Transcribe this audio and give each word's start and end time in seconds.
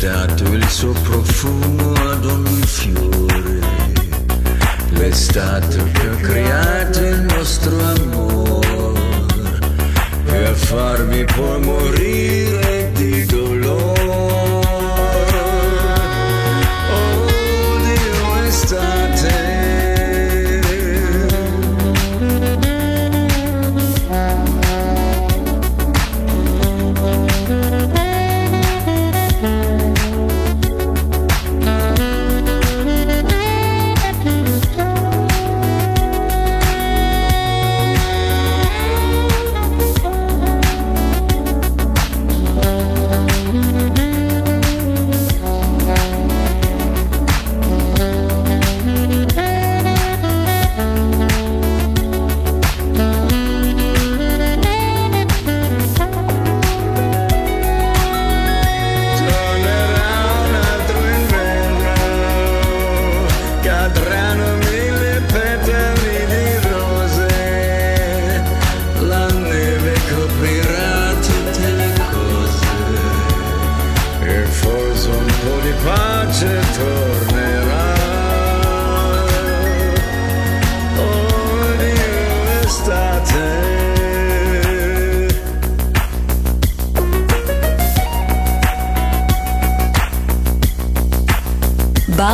dato 0.00 0.44
il 0.44 0.66
suo 0.66 0.92
profumo 0.92 1.92
ad 1.92 2.24
ogni 2.24 2.62
fiore, 2.62 3.60
l'estate 4.92 5.76
che 5.92 6.08
ha 6.08 6.16
creato 6.16 7.00
il 7.00 7.20
nostro 7.20 7.78
amore, 7.78 9.28
per 10.24 10.54
farmi 10.54 11.22
poi 11.24 11.60
morire. 11.60 12.69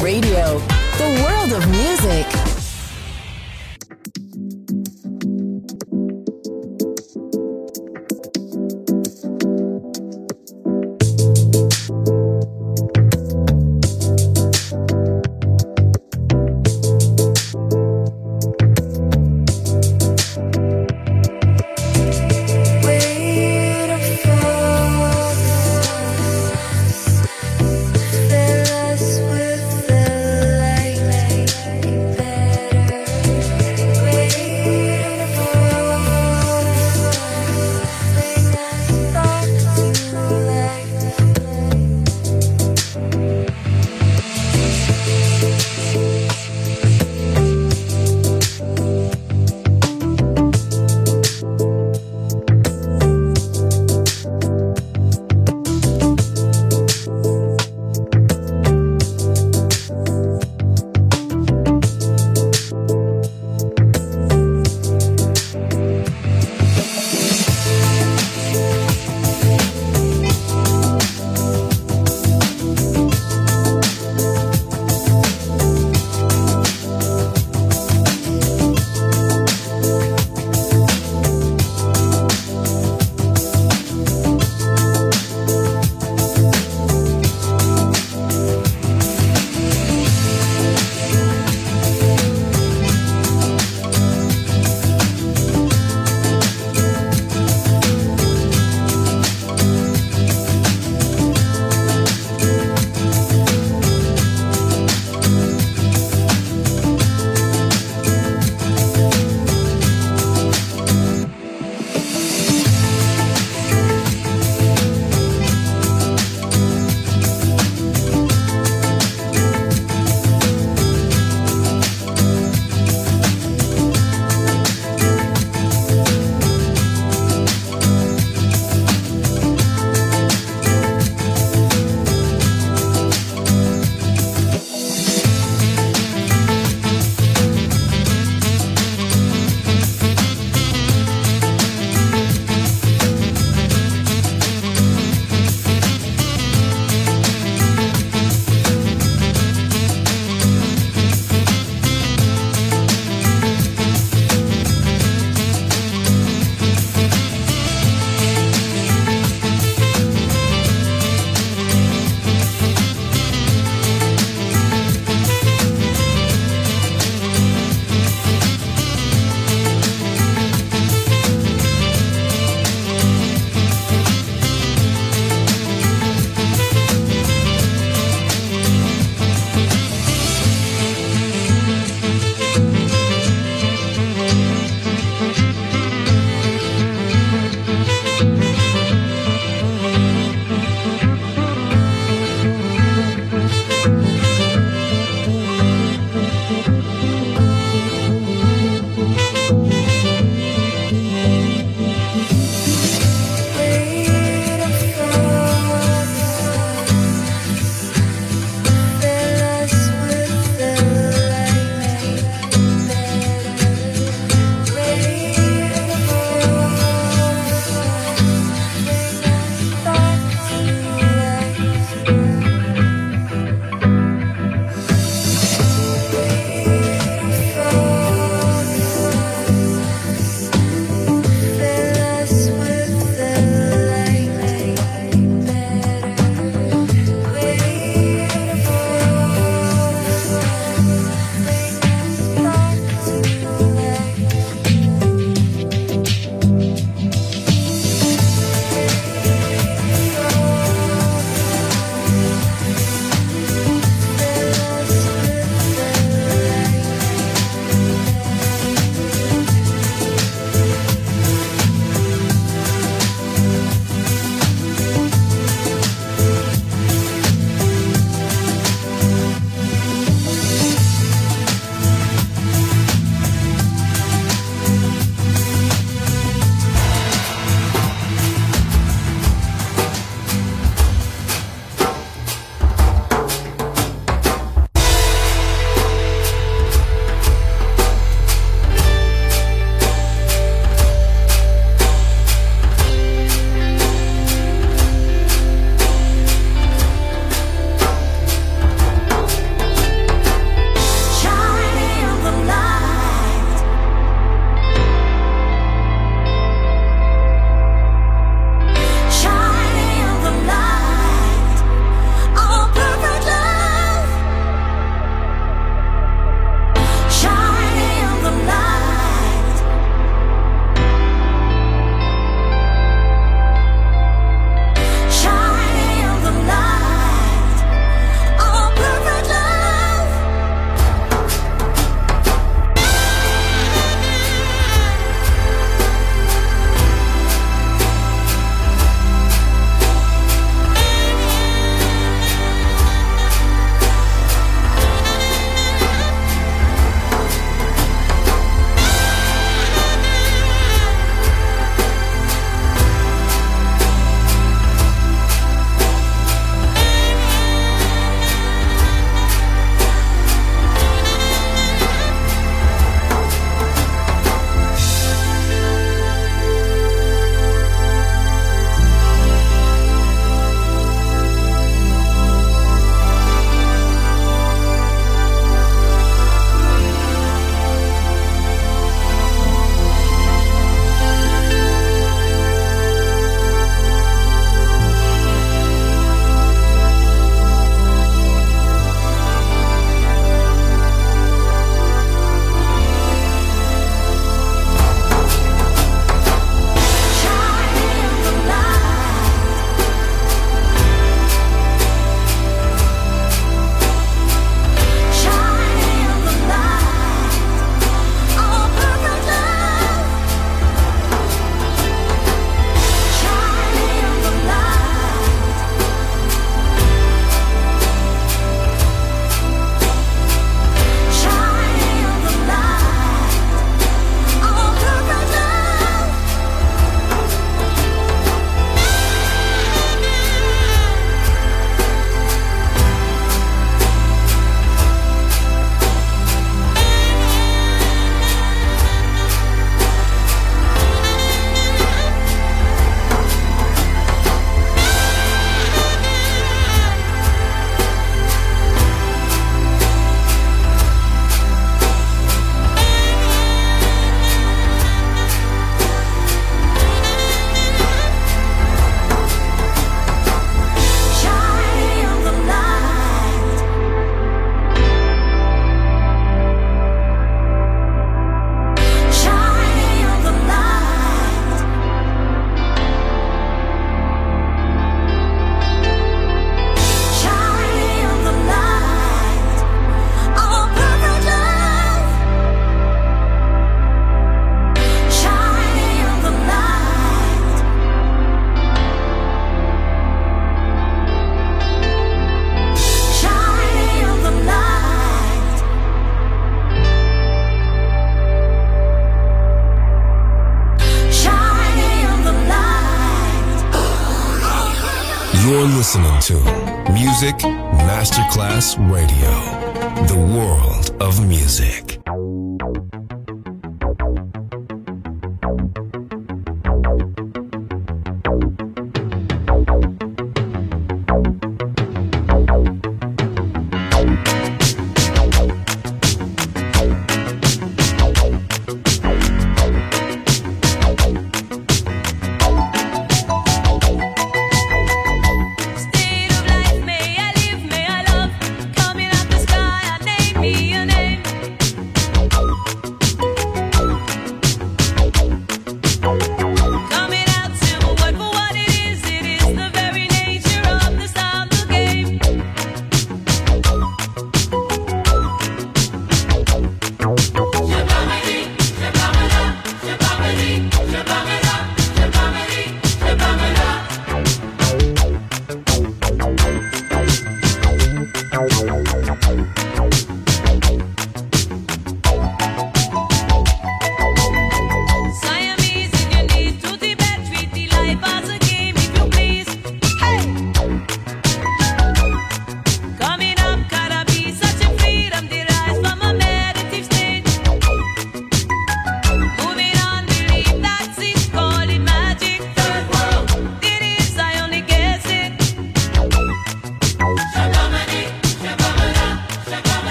Radio, 0.00 0.35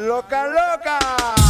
loca, 0.00 0.46
loca. 0.46 1.49